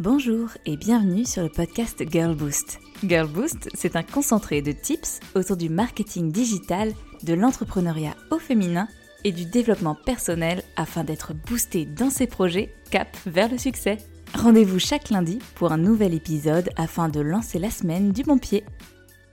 Bonjour 0.00 0.48
et 0.66 0.76
bienvenue 0.76 1.24
sur 1.24 1.44
le 1.44 1.48
podcast 1.48 2.02
Girl 2.10 2.34
Boost. 2.34 2.80
Girl 3.04 3.28
Boost, 3.28 3.68
c'est 3.74 3.94
un 3.94 4.02
concentré 4.02 4.60
de 4.60 4.72
tips 4.72 5.20
autour 5.36 5.56
du 5.56 5.68
marketing 5.68 6.32
digital, 6.32 6.92
de 7.22 7.32
l'entrepreneuriat 7.32 8.16
au 8.32 8.40
féminin 8.40 8.88
et 9.22 9.30
du 9.30 9.46
développement 9.46 9.94
personnel 9.94 10.64
afin 10.74 11.04
d'être 11.04 11.32
boosté 11.32 11.86
dans 11.86 12.10
ses 12.10 12.26
projets 12.26 12.74
cap 12.90 13.06
vers 13.24 13.48
le 13.48 13.56
succès. 13.56 13.98
Rendez-vous 14.34 14.80
chaque 14.80 15.10
lundi 15.10 15.38
pour 15.54 15.70
un 15.70 15.78
nouvel 15.78 16.12
épisode 16.12 16.70
afin 16.74 17.08
de 17.08 17.20
lancer 17.20 17.60
la 17.60 17.70
semaine 17.70 18.10
du 18.10 18.24
bon 18.24 18.38
pied. 18.38 18.64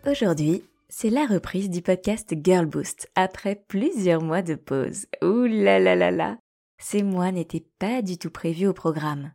Aujourd'hui, 0.05 0.63
c'est 0.89 1.09
la 1.09 1.25
reprise 1.25 1.71
du 1.71 1.81
podcast 1.81 2.35
Girl 2.43 2.67
Boost 2.67 3.09
après 3.15 3.63
plusieurs 3.67 4.21
mois 4.21 4.43
de 4.43 4.53
pause. 4.53 5.07
Ouh 5.23 5.47
là 5.47 5.79
là 5.79 5.95
là 5.95 6.11
là 6.11 6.37
Ces 6.77 7.01
mois 7.01 7.31
n'étaient 7.31 7.65
pas 7.79 8.03
du 8.03 8.19
tout 8.19 8.29
prévus 8.29 8.67
au 8.67 8.73
programme. 8.73 9.31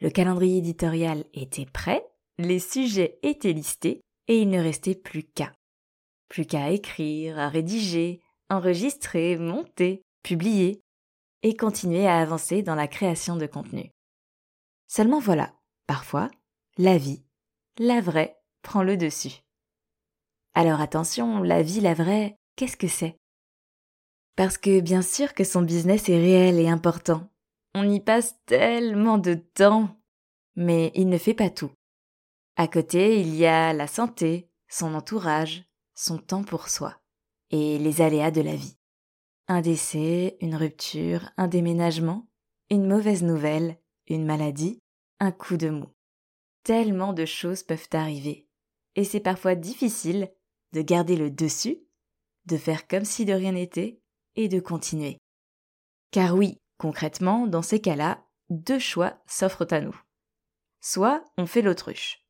Le 0.00 0.10
calendrier 0.10 0.58
éditorial 0.58 1.24
était 1.32 1.66
prêt, 1.66 2.06
les 2.38 2.58
sujets 2.58 3.18
étaient 3.22 3.52
listés 3.52 4.02
et 4.28 4.40
il 4.40 4.50
ne 4.50 4.60
restait 4.60 4.94
plus 4.94 5.24
qu'à. 5.24 5.52
Plus 6.28 6.44
qu'à 6.44 6.70
écrire, 6.70 7.38
à 7.38 7.48
rédiger, 7.48 8.20
enregistrer, 8.50 9.36
monter, 9.36 10.02
publier 10.22 10.80
et 11.42 11.56
continuer 11.56 12.06
à 12.06 12.18
avancer 12.18 12.62
dans 12.62 12.74
la 12.74 12.88
création 12.88 13.36
de 13.36 13.46
contenu. 13.46 13.90
Seulement 14.88 15.20
voilà, 15.20 15.54
parfois, 15.86 16.30
la 16.76 16.98
vie, 16.98 17.24
la 17.78 18.00
vraie, 18.00 18.36
prend 18.62 18.82
le 18.82 18.96
dessus. 18.96 19.42
Alors 20.54 20.80
attention, 20.80 21.42
la 21.42 21.62
vie, 21.62 21.80
la 21.80 21.94
vraie, 21.94 22.36
qu'est-ce 22.56 22.76
que 22.76 22.88
c'est? 22.88 23.16
Parce 24.36 24.58
que 24.58 24.80
bien 24.80 25.02
sûr 25.02 25.34
que 25.34 25.44
son 25.44 25.62
business 25.62 26.08
est 26.08 26.18
réel 26.18 26.58
et 26.58 26.68
important, 26.68 27.30
on 27.76 27.90
y 27.90 28.00
passe 28.00 28.36
tellement 28.46 29.18
de 29.18 29.34
temps. 29.34 30.00
Mais 30.56 30.90
il 30.94 31.10
ne 31.10 31.18
fait 31.18 31.34
pas 31.34 31.50
tout. 31.50 31.70
À 32.56 32.66
côté, 32.68 33.20
il 33.20 33.36
y 33.36 33.44
a 33.44 33.74
la 33.74 33.86
santé, 33.86 34.48
son 34.66 34.94
entourage, 34.94 35.64
son 35.94 36.16
temps 36.16 36.42
pour 36.42 36.70
soi, 36.70 36.98
et 37.50 37.78
les 37.78 38.00
aléas 38.00 38.30
de 38.30 38.40
la 38.40 38.56
vie. 38.56 38.78
Un 39.48 39.60
décès, 39.60 40.38
une 40.40 40.56
rupture, 40.56 41.30
un 41.36 41.48
déménagement, 41.48 42.26
une 42.70 42.88
mauvaise 42.88 43.22
nouvelle, 43.22 43.78
une 44.08 44.24
maladie, 44.24 44.80
un 45.20 45.30
coup 45.30 45.58
de 45.58 45.68
mou. 45.68 45.86
Tellement 46.62 47.12
de 47.12 47.26
choses 47.26 47.62
peuvent 47.62 47.88
arriver, 47.92 48.48
et 48.94 49.04
c'est 49.04 49.20
parfois 49.20 49.54
difficile 49.54 50.32
de 50.72 50.80
garder 50.80 51.16
le 51.16 51.30
dessus, 51.30 51.78
de 52.46 52.56
faire 52.56 52.88
comme 52.88 53.04
si 53.04 53.26
de 53.26 53.34
rien 53.34 53.52
n'était, 53.52 54.00
et 54.34 54.48
de 54.48 54.60
continuer. 54.60 55.18
Car 56.10 56.34
oui, 56.34 56.58
Concrètement, 56.78 57.46
dans 57.46 57.62
ces 57.62 57.80
cas-là, 57.80 58.24
deux 58.50 58.78
choix 58.78 59.18
s'offrent 59.26 59.66
à 59.70 59.80
nous. 59.80 59.98
Soit 60.80 61.24
on 61.36 61.46
fait 61.46 61.62
l'autruche. 61.62 62.26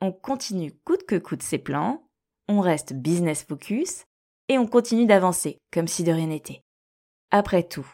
On 0.00 0.12
continue 0.12 0.72
coûte 0.84 1.04
que 1.04 1.16
coûte 1.16 1.42
ses 1.42 1.58
plans, 1.58 2.08
on 2.48 2.60
reste 2.60 2.92
business 2.92 3.44
focus, 3.44 4.04
et 4.48 4.58
on 4.58 4.66
continue 4.66 5.06
d'avancer, 5.06 5.58
comme 5.72 5.88
si 5.88 6.04
de 6.04 6.12
rien 6.12 6.26
n'était. 6.26 6.64
Après 7.30 7.62
tout, 7.62 7.86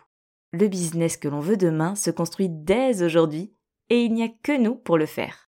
le 0.53 0.69
business 0.69 1.17
que 1.17 1.29
l'on 1.29 1.41
veut 1.41 1.57
demain 1.57 1.95
se 1.95 2.11
construit 2.11 2.49
dès 2.49 3.03
aujourd'hui, 3.03 3.55
et 3.91 4.05
il 4.05 4.15
n'y 4.15 4.23
a 4.23 4.29
que 4.29 4.57
nous 4.57 4.75
pour 4.75 4.99
le 4.99 5.07
faire. 5.07 5.51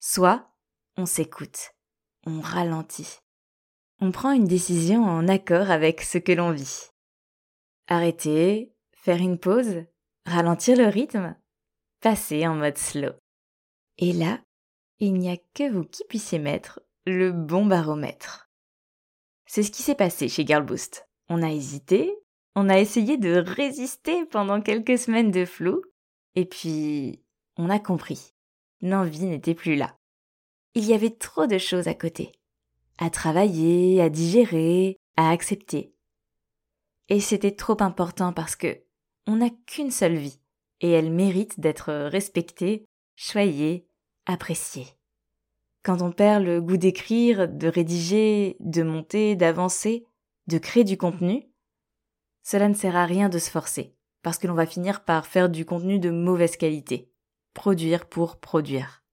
Soit 0.00 0.50
on 0.96 1.06
s'écoute, 1.06 1.72
on 2.26 2.40
ralentit, 2.40 3.20
on 4.00 4.12
prend 4.12 4.32
une 4.32 4.46
décision 4.46 5.04
en 5.04 5.28
accord 5.28 5.70
avec 5.70 6.02
ce 6.02 6.18
que 6.18 6.32
l'on 6.32 6.52
vit. 6.52 6.90
Arrêter, 7.88 8.74
faire 9.06 9.22
une 9.22 9.38
pause, 9.38 9.84
ralentir 10.24 10.76
le 10.76 10.86
rythme, 10.86 11.36
passer 12.00 12.44
en 12.44 12.56
mode 12.56 12.76
slow. 12.76 13.12
Et 13.98 14.12
là, 14.12 14.40
il 14.98 15.14
n'y 15.14 15.30
a 15.30 15.36
que 15.54 15.70
vous 15.70 15.84
qui 15.84 16.02
puissiez 16.08 16.40
mettre 16.40 16.80
le 17.06 17.30
bon 17.30 17.66
baromètre. 17.66 18.50
C'est 19.46 19.62
ce 19.62 19.70
qui 19.70 19.84
s'est 19.84 19.94
passé 19.94 20.28
chez 20.28 20.44
Girlboost. 20.44 21.08
On 21.28 21.44
a 21.44 21.52
hésité, 21.52 22.18
on 22.56 22.68
a 22.68 22.80
essayé 22.80 23.16
de 23.16 23.36
résister 23.36 24.26
pendant 24.26 24.60
quelques 24.60 24.98
semaines 24.98 25.30
de 25.30 25.44
flou, 25.44 25.82
et 26.34 26.44
puis 26.44 27.22
on 27.56 27.70
a 27.70 27.78
compris. 27.78 28.34
L'envie 28.80 29.26
n'était 29.26 29.54
plus 29.54 29.76
là. 29.76 29.96
Il 30.74 30.84
y 30.84 30.94
avait 30.94 31.14
trop 31.14 31.46
de 31.46 31.58
choses 31.58 31.86
à 31.86 31.94
côté. 31.94 32.32
À 32.98 33.08
travailler, 33.10 34.02
à 34.02 34.08
digérer, 34.08 34.96
à 35.16 35.30
accepter. 35.30 35.94
Et 37.08 37.20
c'était 37.20 37.54
trop 37.54 37.80
important 37.80 38.32
parce 38.32 38.56
que 38.56 38.84
on 39.26 39.36
n'a 39.36 39.50
qu'une 39.66 39.90
seule 39.90 40.16
vie, 40.16 40.40
et 40.80 40.90
elle 40.90 41.10
mérite 41.10 41.60
d'être 41.60 41.92
respectée, 41.92 42.86
choyée, 43.16 43.88
appréciée. 44.26 44.86
Quand 45.82 46.02
on 46.02 46.12
perd 46.12 46.44
le 46.44 46.60
goût 46.60 46.76
d'écrire, 46.76 47.48
de 47.48 47.68
rédiger, 47.68 48.56
de 48.60 48.82
monter, 48.82 49.36
d'avancer, 49.36 50.06
de 50.46 50.58
créer 50.58 50.84
du 50.84 50.96
contenu, 50.96 51.48
cela 52.42 52.68
ne 52.68 52.74
sert 52.74 52.96
à 52.96 53.06
rien 53.06 53.28
de 53.28 53.38
se 53.38 53.50
forcer, 53.50 53.96
parce 54.22 54.38
que 54.38 54.46
l'on 54.46 54.54
va 54.54 54.66
finir 54.66 55.04
par 55.04 55.26
faire 55.26 55.48
du 55.48 55.64
contenu 55.64 55.98
de 55.98 56.10
mauvaise 56.10 56.56
qualité, 56.56 57.12
produire 57.54 58.08
pour 58.08 58.38
produire. 58.38 59.04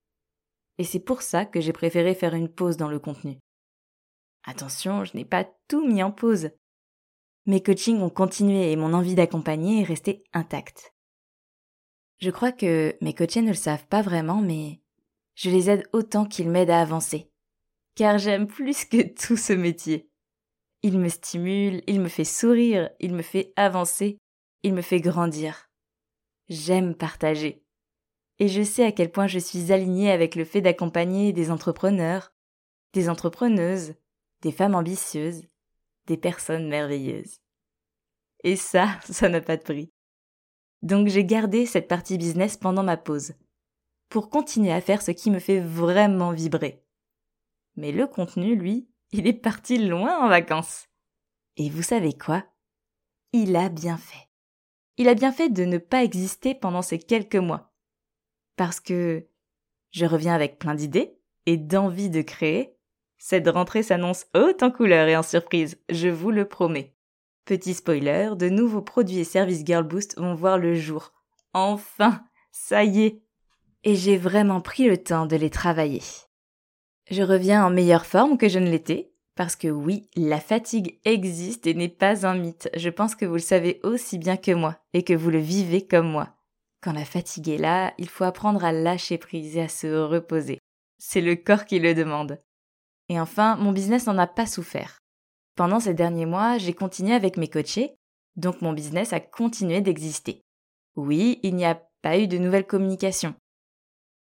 Et 0.78 0.84
c'est 0.84 1.00
pour 1.00 1.22
ça 1.22 1.46
que 1.46 1.62
j'ai 1.62 1.74
préféré 1.74 2.16
faire 2.16 2.34
une 2.34 2.50
pause 2.50 2.78
dans 2.78 2.90
le 2.90 3.00
contenu. 3.00 3.40
Attention, 4.46 5.06
je 5.06 5.16
n'ai 5.16 5.26
pas 5.26 5.46
tout 5.68 5.88
mis 5.88 6.04
en 6.04 6.12
pause. 6.12 6.50
Mes 7.46 7.62
coachings 7.62 8.00
ont 8.00 8.10
continué 8.10 8.72
et 8.72 8.78
mon 8.78 8.94
envie 8.94 9.16
d'accompagner 9.16 9.82
est 9.82 9.86
restée 9.86 10.24
intacte. 10.32 10.94
Je 12.20 12.30
crois 12.30 12.54
que 12.54 12.96
mes 13.02 13.14
coachés 13.14 13.42
ne 13.42 13.50
le 13.50 13.54
savent 13.54 13.86
pas 13.88 14.02
vraiment, 14.02 14.42
mais 14.42 14.80
je 15.36 15.50
les 15.50 15.70
aide 15.70 15.88
autant 15.92 16.26
qu'ils 16.26 16.50
m'aident 16.50 16.70
à 16.70 16.82
avancer. 16.82 17.30
Car 17.96 18.18
j'aime 18.18 18.48
plus 18.48 18.86
que 18.86 19.02
tout 19.14 19.36
ce 19.36 19.52
métier. 19.52 20.10
Il 20.84 21.00
me 21.00 21.10
stimule, 21.10 21.84
il 21.86 22.00
me 22.00 22.08
fait 22.08 22.24
sourire, 22.24 22.90
il 23.02 23.14
me 23.14 23.22
fait 23.22 23.52
avancer, 23.58 24.20
il 24.64 24.74
me 24.74 24.82
fait 24.82 25.02
grandir. 25.02 25.70
J'aime 26.48 26.96
partager. 26.96 27.66
Et 28.40 28.48
je 28.48 28.64
sais 28.64 28.86
à 28.86 28.92
quel 28.94 29.12
point 29.12 29.28
je 29.28 29.40
suis 29.40 29.74
alignée 29.74 30.12
avec 30.12 30.36
le 30.36 30.46
fait 30.46 30.62
d'accompagner 30.62 31.34
des 31.34 31.52
entrepreneurs, 31.52 32.34
des 32.94 33.10
entrepreneuses, 33.10 33.96
des 34.42 34.52
femmes 34.52 34.76
ambitieuses, 34.76 35.44
des 36.08 36.18
personnes 36.18 36.68
merveilleuses. 36.68 37.40
Et 38.44 38.56
ça, 38.56 39.00
ça 39.04 39.30
n'a 39.30 39.42
pas 39.42 39.58
de 39.58 39.64
prix. 39.64 39.92
Donc 40.82 41.08
j'ai 41.08 41.26
gardé 41.26 41.66
cette 41.66 41.88
partie 41.88 42.18
business 42.18 42.58
pendant 42.58 42.84
ma 42.84 42.98
pause, 42.98 43.34
pour 44.10 44.30
continuer 44.30 44.74
à 44.74 44.82
faire 44.82 45.02
ce 45.02 45.12
qui 45.12 45.32
me 45.32 45.40
fait 45.40 45.60
vraiment 45.60 46.32
vibrer. 46.32 46.84
Mais 47.76 47.92
le 47.92 48.06
contenu, 48.06 48.56
lui, 48.56 48.88
il 49.12 49.28
est 49.28 49.34
parti 49.34 49.78
loin 49.78 50.24
en 50.24 50.28
vacances. 50.28 50.88
Et 51.58 51.70
vous 51.70 51.84
savez 51.84 52.14
quoi? 52.14 52.44
Il 53.32 53.56
a 53.56 53.70
bien 53.70 53.98
fait. 53.98 54.30
Il 54.98 55.08
a 55.08 55.16
bien 55.16 55.32
fait 55.32 55.50
de 55.50 55.64
ne 55.66 55.78
pas 55.78 56.04
exister 56.04 56.54
pendant 56.54 56.82
ces 56.82 57.00
quelques 57.00 57.36
mois. 57.36 57.74
Parce 58.56 58.80
que 58.80 59.28
je 59.92 60.06
reviens 60.06 60.34
avec 60.34 60.60
plein 60.60 60.76
d'idées 60.76 61.18
et 61.46 61.58
d'envie 61.58 62.10
de 62.10 62.22
créer, 62.22 62.76
cette 63.26 63.48
rentrée 63.48 63.84
s'annonce 63.84 64.26
haute 64.36 64.64
en 64.64 64.70
couleurs 64.70 65.08
et 65.08 65.16
en 65.16 65.24
surprise, 65.24 65.78
je 65.88 66.10
vous 66.10 66.30
le 66.30 66.44
promets. 66.44 66.94
Petit 67.46 67.74
spoiler, 67.74 68.32
de 68.36 68.50
nouveaux 68.50 68.82
produits 68.82 69.20
et 69.20 69.24
services 69.24 69.64
Girl 69.66 69.86
Boost 69.86 70.20
vont 70.20 70.36
voir 70.36 70.58
le 70.58 70.76
jour. 70.76 71.14
Enfin, 71.54 72.22
ça 72.52 72.84
y 72.84 73.04
est. 73.04 73.22
Et 73.86 73.96
j'ai 73.96 74.18
vraiment 74.18 74.60
pris 74.60 74.90
le 74.90 74.98
temps 74.98 75.26
de 75.26 75.38
les 75.38 75.50
travailler. 75.50 76.02
Je 77.10 77.24
reviens 77.24 77.66
en 77.66 77.70
meilleure 77.70 78.06
forme 78.06 78.38
que 78.38 78.50
je 78.50 78.60
ne 78.60 78.70
l'étais, 78.70 79.14
parce 79.36 79.56
que 79.56 79.70
oui, 79.70 80.10
la 80.18 80.42
fatigue 80.42 81.00
existe 81.06 81.66
et 81.66 81.76
n'est 81.76 81.88
pas 81.88 82.28
un 82.28 82.36
mythe. 82.36 82.70
Je 82.76 82.90
pense 82.90 83.16
que 83.16 83.26
vous 83.26 83.36
le 83.36 83.40
savez 83.40 83.80
aussi 83.84 84.18
bien 84.18 84.36
que 84.36 84.52
moi, 84.52 84.80
et 84.92 85.04
que 85.04 85.14
vous 85.14 85.30
le 85.30 85.40
vivez 85.40 85.88
comme 85.88 86.12
moi. 86.12 86.36
Quand 86.82 86.92
la 86.92 87.06
fatigue 87.06 87.48
est 87.48 87.58
là, 87.58 87.94
il 87.98 88.10
faut 88.10 88.26
apprendre 88.26 88.66
à 88.66 88.74
lâcher 88.74 89.18
prise 89.18 89.56
et 89.56 89.62
à 89.62 89.70
se 89.70 89.88
reposer. 89.88 90.60
C'est 90.98 91.22
le 91.22 91.38
corps 91.38 91.64
qui 91.64 91.80
le 91.80 91.94
demande. 91.94 92.38
Et 93.10 93.20
enfin, 93.20 93.56
mon 93.58 93.72
business 93.72 94.08
n'en 94.08 94.18
a 94.18 94.28
pas 94.28 94.46
souffert. 94.46 95.00
Pendant 95.56 95.80
ces 95.80 95.94
derniers 95.94 96.26
mois, 96.26 96.58
j'ai 96.58 96.74
continué 96.74 97.14
avec 97.14 97.38
mes 97.38 97.48
coachés, 97.48 97.96
donc 98.36 98.62
mon 98.62 98.74
business 98.74 99.14
a 99.14 99.20
continué 99.20 99.82
d'exister. 99.82 100.42
Oui, 100.96 101.40
il 101.44 101.56
n'y 101.56 101.66
a 101.66 101.82
pas 102.02 102.18
eu 102.18 102.28
de 102.28 102.38
nouvelles 102.38 102.66
communications. 102.66 103.36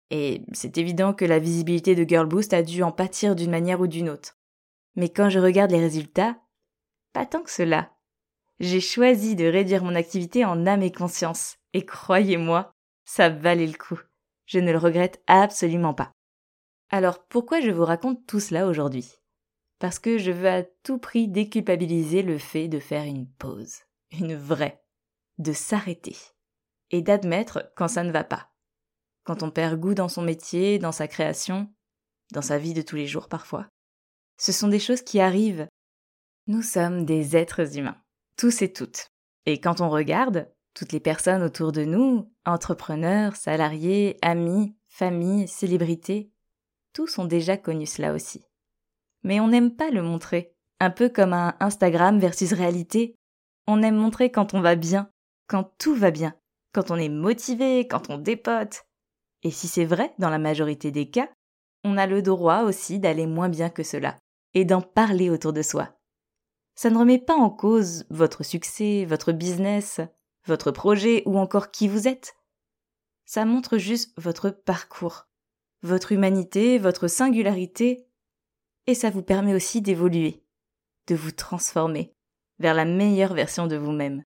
Et 0.09 0.41
c'est 0.53 0.77
évident 0.77 1.13
que 1.13 1.25
la 1.25 1.39
visibilité 1.39 1.95
de 1.95 2.07
Girl 2.07 2.27
Boost 2.27 2.53
a 2.53 2.62
dû 2.62 2.83
en 2.83 2.91
pâtir 2.91 3.35
d'une 3.35 3.51
manière 3.51 3.81
ou 3.81 3.88
d'une 3.88 4.09
autre. 4.09 4.38
Mais 4.95 5.09
quand 5.09 5.29
je 5.29 5.39
regarde 5.39 5.71
les 5.71 5.79
résultats, 5.79 6.38
pas 7.13 7.25
tant 7.25 7.41
que 7.41 7.51
cela. 7.51 7.91
J'ai 8.59 8.81
choisi 8.81 9.36
de 9.36 9.45
réduire 9.45 9.83
mon 9.83 9.95
activité 9.95 10.45
en 10.45 10.68
âme 10.68 10.83
et 10.83 10.91
conscience, 10.91 11.57
et 11.74 11.86
croyez-moi, 11.86 12.71
ça 13.06 13.29
valait 13.29 13.68
le 13.68 13.77
coup. 13.77 14.00
Je 14.45 14.59
ne 14.59 14.71
le 14.71 14.77
regrette 14.77 15.21
absolument 15.27 15.94
pas. 15.94 16.12
Alors 16.93 17.25
pourquoi 17.25 17.59
je 17.59 17.71
vous 17.71 17.85
raconte 17.85 18.27
tout 18.27 18.39
cela 18.39 18.67
aujourd'hui? 18.67 19.15
Parce 19.79 19.97
que 19.97 20.19
je 20.19 20.29
veux 20.29 20.47
à 20.47 20.61
tout 20.61 20.99
prix 20.99 21.27
déculpabiliser 21.27 22.21
le 22.21 22.37
fait 22.37 22.67
de 22.67 22.77
faire 22.77 23.01
une 23.05 23.27
pause, 23.27 23.79
une 24.11 24.35
vraie, 24.35 24.79
de 25.39 25.53
s'arrêter 25.53 26.15
et 26.91 27.01
d'admettre 27.01 27.71
quand 27.75 27.87
ça 27.87 28.03
ne 28.03 28.11
va 28.11 28.23
pas. 28.23 28.51
quand 29.23 29.41
on 29.41 29.49
perd 29.49 29.79
goût 29.79 29.95
dans 29.95 30.07
son 30.07 30.21
métier, 30.21 30.77
dans 30.77 30.91
sa 30.91 31.07
création, 31.07 31.67
dans 32.31 32.43
sa 32.43 32.59
vie 32.59 32.75
de 32.75 32.83
tous 32.83 32.95
les 32.95 33.07
jours 33.07 33.27
parfois. 33.27 33.67
Ce 34.37 34.51
sont 34.51 34.67
des 34.67 34.79
choses 34.79 35.01
qui 35.01 35.19
arrivent. 35.19 35.67
Nous 36.45 36.61
sommes 36.61 37.05
des 37.05 37.35
êtres 37.35 37.75
humains, 37.75 37.99
tous 38.37 38.61
et 38.61 38.71
toutes. 38.71 39.07
Et 39.47 39.59
quand 39.59 39.81
on 39.81 39.89
regarde, 39.89 40.47
toutes 40.75 40.91
les 40.91 40.99
personnes 40.99 41.41
autour 41.41 41.71
de 41.71 41.85
nous, 41.85 42.31
entrepreneurs, 42.45 43.35
salariés, 43.35 44.19
amis, 44.21 44.75
familles, 44.89 45.47
célébrités, 45.47 46.32
tous 46.93 47.17
ont 47.17 47.25
déjà 47.25 47.57
connu 47.57 47.85
cela 47.85 48.13
aussi. 48.13 48.45
Mais 49.23 49.39
on 49.39 49.47
n'aime 49.47 49.75
pas 49.75 49.89
le 49.89 50.01
montrer, 50.01 50.53
un 50.79 50.89
peu 50.89 51.09
comme 51.09 51.33
un 51.33 51.55
Instagram 51.59 52.19
versus 52.19 52.53
réalité. 52.53 53.15
On 53.67 53.81
aime 53.81 53.95
montrer 53.95 54.31
quand 54.31 54.53
on 54.53 54.61
va 54.61 54.75
bien, 54.75 55.09
quand 55.47 55.71
tout 55.77 55.95
va 55.95 56.11
bien, 56.11 56.35
quand 56.73 56.91
on 56.91 56.95
est 56.95 57.09
motivé, 57.09 57.87
quand 57.87 58.09
on 58.09 58.17
dépote. 58.17 58.85
Et 59.43 59.51
si 59.51 59.67
c'est 59.67 59.85
vrai 59.85 60.13
dans 60.19 60.29
la 60.29 60.39
majorité 60.39 60.91
des 60.91 61.09
cas, 61.09 61.29
on 61.83 61.97
a 61.97 62.07
le 62.07 62.21
droit 62.21 62.61
aussi 62.61 62.99
d'aller 62.99 63.27
moins 63.27 63.49
bien 63.49 63.69
que 63.69 63.83
cela, 63.83 64.17
et 64.53 64.65
d'en 64.65 64.81
parler 64.81 65.29
autour 65.29 65.53
de 65.53 65.61
soi. 65.61 65.97
Ça 66.75 66.89
ne 66.89 66.97
remet 66.97 67.19
pas 67.19 67.35
en 67.35 67.49
cause 67.49 68.05
votre 68.09 68.43
succès, 68.43 69.05
votre 69.05 69.31
business, 69.31 70.01
votre 70.45 70.71
projet 70.71 71.23
ou 71.25 71.37
encore 71.37 71.71
qui 71.71 71.87
vous 71.87 72.07
êtes. 72.07 72.35
Ça 73.25 73.45
montre 73.45 73.77
juste 73.77 74.13
votre 74.17 74.49
parcours, 74.49 75.27
votre 75.83 76.12
humanité, 76.12 76.80
votre 76.80 77.07
singularité, 77.07 78.07
et 78.88 78.95
ça 78.95 79.09
vous 79.09 79.21
permet 79.21 79.53
aussi 79.53 79.81
d'évoluer, 79.81 80.44
de 81.07 81.15
vous 81.15 81.31
transformer 81.31 82.13
vers 82.59 82.74
la 82.74 82.85
meilleure 82.85 83.33
version 83.33 83.68
de 83.68 83.75
vous-même. 83.75 84.24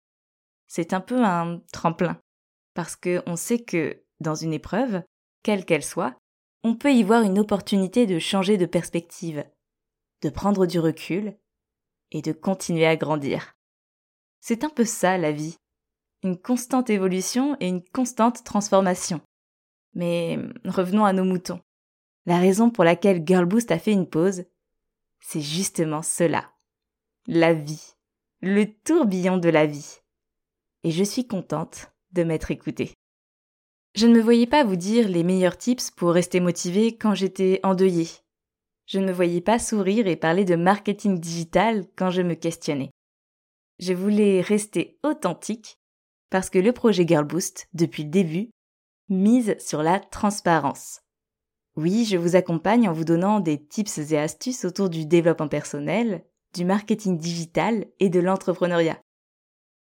C'est 0.67 0.93
un 0.93 1.01
peu 1.01 1.23
un 1.23 1.61
tremplin, 1.71 2.19
parce 2.73 2.95
que 2.95 3.21
on 3.25 3.35
sait 3.35 3.63
que, 3.63 4.03
dans 4.19 4.35
une 4.35 4.53
épreuve, 4.53 5.03
quelle 5.43 5.65
qu'elle 5.65 5.83
soit, 5.83 6.15
on 6.63 6.75
peut 6.75 6.93
y 6.93 7.03
voir 7.03 7.23
une 7.23 7.39
opportunité 7.39 8.05
de 8.05 8.19
changer 8.19 8.57
de 8.57 8.65
perspective, 8.65 9.45
de 10.21 10.29
prendre 10.29 10.65
du 10.65 10.79
recul 10.79 11.37
et 12.11 12.21
de 12.21 12.31
continuer 12.31 12.85
à 12.85 12.95
grandir. 12.95 13.53
C'est 14.41 14.63
un 14.63 14.69
peu 14.69 14.85
ça 14.85 15.17
la 15.17 15.31
vie 15.31 15.57
une 16.23 16.37
constante 16.37 16.89
évolution 16.89 17.57
et 17.59 17.67
une 17.67 17.83
constante 17.83 18.43
transformation. 18.43 19.21
Mais 19.93 20.39
revenons 20.65 21.05
à 21.05 21.13
nos 21.13 21.23
moutons. 21.23 21.61
La 22.25 22.39
raison 22.39 22.69
pour 22.69 22.83
laquelle 22.83 23.23
Girlboost 23.25 23.71
a 23.71 23.79
fait 23.79 23.91
une 23.91 24.09
pause, 24.09 24.45
c'est 25.19 25.41
justement 25.41 26.01
cela. 26.01 26.51
La 27.27 27.53
vie. 27.53 27.95
Le 28.41 28.65
tourbillon 28.65 29.37
de 29.37 29.49
la 29.49 29.65
vie. 29.65 29.99
Et 30.83 30.91
je 30.91 31.03
suis 31.03 31.27
contente 31.27 31.91
de 32.11 32.23
m'être 32.23 32.51
écoutée. 32.51 32.93
Je 33.95 34.07
ne 34.07 34.15
me 34.15 34.21
voyais 34.21 34.47
pas 34.47 34.63
vous 34.63 34.75
dire 34.75 35.07
les 35.07 35.23
meilleurs 35.23 35.57
tips 35.57 35.91
pour 35.91 36.11
rester 36.11 36.39
motivée 36.39 36.97
quand 36.97 37.13
j'étais 37.13 37.59
endeuillée. 37.63 38.09
Je 38.85 38.99
ne 38.99 39.05
me 39.05 39.11
voyais 39.11 39.41
pas 39.41 39.59
sourire 39.59 40.07
et 40.07 40.15
parler 40.15 40.45
de 40.45 40.55
marketing 40.55 41.19
digital 41.19 41.85
quand 41.95 42.09
je 42.09 42.21
me 42.21 42.33
questionnais. 42.33 42.89
Je 43.79 43.93
voulais 43.93 44.41
rester 44.41 44.99
authentique 45.03 45.77
parce 46.29 46.49
que 46.49 46.59
le 46.59 46.73
projet 46.73 47.07
Girl 47.07 47.25
Boost, 47.25 47.67
depuis 47.73 48.03
le 48.03 48.09
début, 48.09 48.49
mise 49.13 49.55
sur 49.59 49.83
la 49.83 49.99
transparence. 49.99 51.01
Oui, 51.75 52.05
je 52.05 52.17
vous 52.17 52.35
accompagne 52.35 52.87
en 52.87 52.93
vous 52.93 53.05
donnant 53.05 53.39
des 53.39 53.63
tips 53.63 54.11
et 54.11 54.17
astuces 54.17 54.65
autour 54.65 54.89
du 54.89 55.05
développement 55.05 55.47
personnel, 55.47 56.23
du 56.53 56.65
marketing 56.65 57.17
digital 57.17 57.85
et 57.99 58.09
de 58.09 58.19
l'entrepreneuriat. 58.19 58.99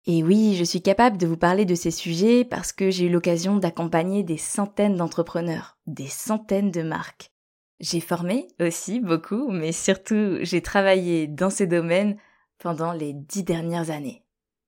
Et 0.07 0.23
oui, 0.23 0.55
je 0.55 0.63
suis 0.63 0.81
capable 0.81 1.17
de 1.17 1.27
vous 1.27 1.37
parler 1.37 1.65
de 1.65 1.75
ces 1.75 1.91
sujets 1.91 2.43
parce 2.43 2.71
que 2.71 2.91
j'ai 2.91 3.05
eu 3.05 3.09
l'occasion 3.09 3.57
d'accompagner 3.57 4.23
des 4.23 4.37
centaines 4.37 4.95
d'entrepreneurs, 4.95 5.77
des 5.87 6.07
centaines 6.07 6.71
de 6.71 6.81
marques. 6.81 7.31
J'ai 7.79 7.99
formé 7.99 8.47
aussi 8.59 8.99
beaucoup, 8.99 9.49
mais 9.51 9.71
surtout 9.71 10.37
j'ai 10.41 10.61
travaillé 10.61 11.27
dans 11.27 11.49
ces 11.49 11.67
domaines 11.67 12.17
pendant 12.57 12.93
les 12.93 13.13
dix 13.13 13.43
dernières 13.43 13.89
années 13.89 14.25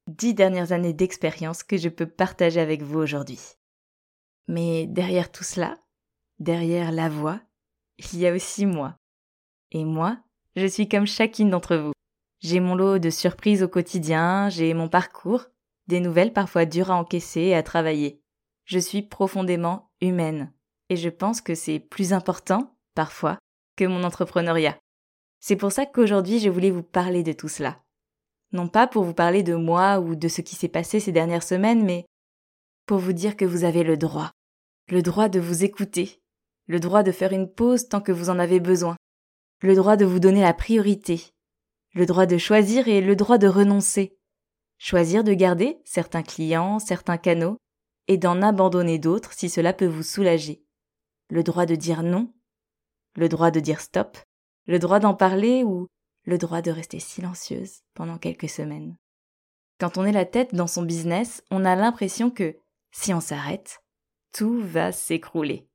dix 0.07 0.33
dernières 0.33 0.71
années 0.71 0.93
d'expérience 0.93 1.63
que 1.63 1.77
je 1.77 1.89
peux 1.89 2.05
partager 2.05 2.59
avec 2.59 2.81
vous 2.81 2.99
aujourd'hui. 2.99 3.39
Mais 4.47 4.87
derrière 4.87 5.31
tout 5.31 5.43
cela, 5.43 5.77
derrière 6.39 6.91
la 6.91 7.09
voix, 7.09 7.39
il 7.97 8.19
y 8.19 8.27
a 8.27 8.33
aussi 8.33 8.65
moi. 8.65 8.95
Et 9.71 9.83
moi, 9.83 10.17
je 10.55 10.65
suis 10.65 10.87
comme 10.87 11.07
chacune 11.07 11.49
d'entre 11.49 11.75
vous. 11.75 11.91
J'ai 12.39 12.59
mon 12.59 12.75
lot 12.75 12.99
de 12.99 13.09
surprises 13.09 13.63
au 13.63 13.67
quotidien, 13.67 14.49
j'ai 14.49 14.73
mon 14.73 14.89
parcours, 14.89 15.45
des 15.87 15.99
nouvelles 15.99 16.33
parfois 16.33 16.65
dures 16.65 16.91
à 16.91 16.95
encaisser 16.95 17.41
et 17.41 17.55
à 17.55 17.63
travailler. 17.63 18.21
Je 18.65 18.79
suis 18.79 19.01
profondément 19.01 19.91
humaine. 20.01 20.53
Et 20.89 20.95
je 20.95 21.09
pense 21.09 21.41
que 21.41 21.55
c'est 21.55 21.79
plus 21.79 22.13
important, 22.13 22.77
parfois, 22.95 23.37
que 23.75 23.85
mon 23.85 24.03
entrepreneuriat. 24.03 24.77
C'est 25.39 25.55
pour 25.55 25.71
ça 25.71 25.85
qu'aujourd'hui 25.85 26.39
je 26.39 26.49
voulais 26.49 26.71
vous 26.71 26.83
parler 26.83 27.23
de 27.23 27.33
tout 27.33 27.49
cela 27.49 27.81
non 28.51 28.67
pas 28.67 28.87
pour 28.87 29.03
vous 29.03 29.13
parler 29.13 29.43
de 29.43 29.55
moi 29.55 29.99
ou 29.99 30.15
de 30.15 30.27
ce 30.27 30.41
qui 30.41 30.55
s'est 30.55 30.67
passé 30.67 30.99
ces 30.99 31.11
dernières 31.11 31.43
semaines, 31.43 31.83
mais 31.83 32.05
pour 32.85 32.99
vous 32.99 33.13
dire 33.13 33.35
que 33.35 33.45
vous 33.45 33.63
avez 33.63 33.83
le 33.83 33.97
droit, 33.97 34.31
le 34.89 35.01
droit 35.01 35.29
de 35.29 35.39
vous 35.39 35.63
écouter, 35.63 36.21
le 36.67 36.79
droit 36.79 37.03
de 37.03 37.11
faire 37.11 37.33
une 37.33 37.51
pause 37.51 37.89
tant 37.89 38.01
que 38.01 38.11
vous 38.11 38.29
en 38.29 38.39
avez 38.39 38.59
besoin, 38.59 38.95
le 39.61 39.75
droit 39.75 39.97
de 39.97 40.05
vous 40.05 40.19
donner 40.19 40.41
la 40.41 40.53
priorité, 40.53 41.33
le 41.93 42.05
droit 42.05 42.25
de 42.25 42.37
choisir 42.37 42.87
et 42.87 43.01
le 43.01 43.15
droit 43.15 43.37
de 43.37 43.47
renoncer, 43.47 44.17
choisir 44.77 45.23
de 45.23 45.33
garder 45.33 45.79
certains 45.83 46.23
clients, 46.23 46.79
certains 46.79 47.17
canaux, 47.17 47.57
et 48.07 48.17
d'en 48.17 48.41
abandonner 48.41 48.99
d'autres 48.99 49.33
si 49.33 49.49
cela 49.49 49.73
peut 49.73 49.87
vous 49.87 50.03
soulager, 50.03 50.63
le 51.29 51.43
droit 51.43 51.65
de 51.65 51.75
dire 51.75 52.03
non, 52.03 52.31
le 53.15 53.27
droit 53.27 53.51
de 53.51 53.59
dire 53.59 53.81
stop, 53.81 54.17
le 54.67 54.79
droit 54.79 54.99
d'en 54.99 55.13
parler 55.13 55.63
ou 55.63 55.87
le 56.23 56.37
droit 56.37 56.61
de 56.61 56.71
rester 56.71 56.99
silencieuse 56.99 57.81
pendant 57.93 58.17
quelques 58.17 58.49
semaines. 58.49 58.95
Quand 59.79 59.97
on 59.97 60.05
est 60.05 60.11
la 60.11 60.25
tête 60.25 60.55
dans 60.55 60.67
son 60.67 60.83
business, 60.83 61.43
on 61.51 61.65
a 61.65 61.75
l'impression 61.75 62.29
que, 62.29 62.57
si 62.91 63.13
on 63.13 63.21
s'arrête, 63.21 63.81
tout 64.33 64.61
va 64.61 64.91
s'écrouler. 64.91 65.67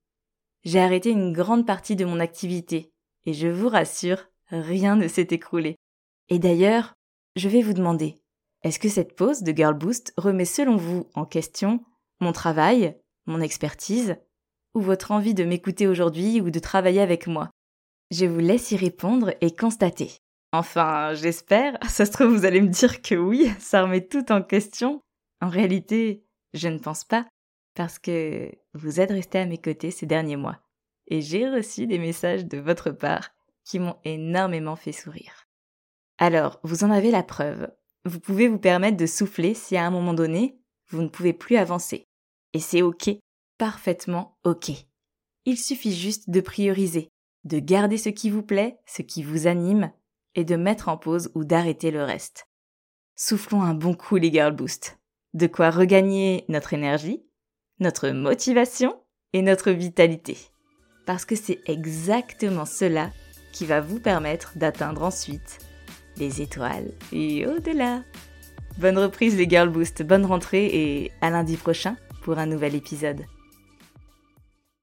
J'ai 0.65 0.81
arrêté 0.81 1.11
une 1.11 1.33
grande 1.33 1.67
partie 1.67 1.97
de 1.97 2.05
mon 2.05 2.21
activité, 2.21 2.93
et 3.27 3.33
je 3.33 3.49
vous 3.49 3.69
rassure, 3.69 4.25
rien 4.51 4.97
ne 4.97 5.09
s'est 5.09 5.29
écroulé. 5.31 5.77
Et 6.29 6.39
d'ailleurs, 6.39 6.95
je 7.37 7.49
vais 7.49 7.63
vous 7.63 7.73
demander, 7.73 8.17
est-ce 8.63 8.79
que 8.79 8.89
cette 8.89 9.17
pause 9.17 9.43
de 9.43 9.53
Girl 9.53 9.75
Boost 9.75 10.13
remet 10.17 10.45
selon 10.45 10.77
vous 10.77 11.09
en 11.15 11.25
question 11.25 11.85
mon 12.21 12.33
travail, 12.33 12.97
mon 13.27 13.41
expertise, 13.41 14.17
ou 14.75 14.81
votre 14.81 15.11
envie 15.11 15.35
de 15.35 15.45
m'écouter 15.45 15.89
aujourd'hui 15.89 16.41
ou 16.41 16.51
de 16.51 16.59
travailler 16.61 17.01
avec 17.01 17.27
moi? 17.27 17.51
Je 18.13 18.27
vous 18.27 18.39
laisse 18.39 18.71
y 18.71 18.77
répondre 18.77 19.33
et 19.41 19.55
constater. 19.55 20.13
Enfin, 20.53 21.15
j'espère. 21.15 21.79
Ça 21.89 22.07
se 22.07 22.13
trouve, 22.13 22.29
vous 22.29 22.45
allez 22.45 22.61
me 22.61 22.69
dire 22.69 23.03
que 23.03 23.15
oui, 23.15 23.51
ça 23.59 23.83
remet 23.83 24.07
tout 24.07 24.31
en 24.31 24.43
question. 24.43 25.01
En 25.41 25.49
réalité, 25.49 26.25
je 26.55 26.69
ne 26.69 26.79
pense 26.79 27.05
pas, 27.05 27.27
parce 27.75 27.99
que 27.99 28.51
vous 28.75 29.01
êtes 29.01 29.11
resté 29.11 29.39
à 29.39 29.47
mes 29.47 29.59
côtés 29.59 29.91
ces 29.91 30.07
derniers 30.07 30.37
mois. 30.37 30.61
Et 31.09 31.21
j'ai 31.21 31.49
reçu 31.49 31.87
des 31.87 31.99
messages 31.99 32.47
de 32.47 32.59
votre 32.59 32.91
part 32.91 33.31
qui 33.65 33.79
m'ont 33.79 33.97
énormément 34.05 34.77
fait 34.77 34.93
sourire. 34.93 35.49
Alors, 36.19 36.61
vous 36.63 36.85
en 36.85 36.91
avez 36.91 37.11
la 37.11 37.23
preuve. 37.23 37.71
Vous 38.05 38.21
pouvez 38.21 38.49
vous 38.49 38.59
permettre 38.59 38.97
de 38.97 39.07
souffler 39.07 39.55
si 39.55 39.77
à 39.77 39.87
un 39.87 39.91
moment 39.91 40.15
donné, 40.15 40.59
vous 40.89 41.03
ne 41.03 41.09
pouvez 41.09 41.33
plus 41.33 41.57
avancer. 41.57 42.05
Et 42.53 42.61
c'est 42.61 42.83
ok, 42.83 43.11
parfaitement 43.59 44.39
ok. 44.45 44.71
Il 45.45 45.59
suffit 45.59 45.95
juste 45.95 46.31
de 46.31 46.41
prioriser, 46.41 47.09
de 47.45 47.59
garder 47.59 47.97
ce 47.97 48.09
qui 48.09 48.31
vous 48.31 48.43
plaît, 48.43 48.79
ce 48.87 49.03
qui 49.03 49.23
vous 49.23 49.47
anime, 49.47 49.93
et 50.35 50.45
de 50.45 50.57
mettre 50.57 50.89
en 50.89 50.97
pause 50.97 51.31
ou 51.35 51.45
d'arrêter 51.45 51.91
le 51.91 52.05
reste. 52.05 52.49
Soufflons 53.17 53.63
un 53.63 53.75
bon 53.75 53.95
coup 53.95 54.17
les 54.17 54.33
Girl 54.33 54.55
Boost. 54.55 54.99
De 55.35 55.47
quoi 55.47 55.71
regagner 55.71 56.45
notre 56.49 56.73
énergie, 56.75 57.25
notre 57.81 58.11
motivation 58.11 58.95
et 59.33 59.43
notre 59.43 59.71
vitalité. 59.71 60.37
Parce 61.07 61.25
que 61.25 61.37
c'est 61.37 61.61
exactement 61.67 62.65
cela 62.65 63.11
qui 63.53 63.67
va 63.67 63.81
vous 63.81 64.01
permettre 64.01 64.53
d'atteindre 64.57 65.03
ensuite 65.03 65.59
les 66.17 66.43
étoiles 66.43 66.93
et 67.13 67.47
au-delà. 67.47 68.03
Bonne 68.79 68.99
reprise 68.99 69.37
les 69.37 69.49
Girl 69.49 69.69
Boost, 69.69 70.03
bonne 70.03 70.25
rentrée 70.25 70.67
et 70.67 71.13
à 71.21 71.31
lundi 71.31 71.57
prochain 71.57 71.97
pour 72.23 72.39
un 72.39 72.47
nouvel 72.47 72.75
épisode. 72.75 73.25